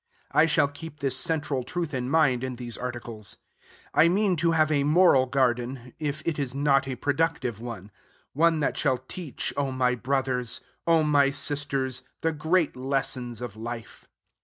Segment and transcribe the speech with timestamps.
[0.31, 3.37] I shall keep this central truth in mind in these articles.
[3.93, 7.91] I mean to have a moral garden, if it is not a productive one,
[8.33, 10.59] one that shall teach, O my brothers!
[10.87, 12.01] O my sisters!
[12.21, 14.07] the great lessons of life.